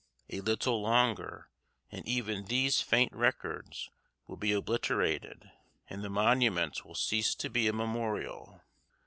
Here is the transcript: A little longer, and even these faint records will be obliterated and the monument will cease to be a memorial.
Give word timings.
A 0.31 0.41
little 0.41 0.81
longer, 0.81 1.51
and 1.91 2.03
even 2.07 2.45
these 2.45 2.81
faint 2.81 3.13
records 3.13 3.91
will 4.25 4.35
be 4.35 4.51
obliterated 4.51 5.51
and 5.91 6.03
the 6.03 6.09
monument 6.09 6.83
will 6.83 6.95
cease 6.95 7.35
to 7.35 7.51
be 7.51 7.67
a 7.67 7.71
memorial. 7.73 8.61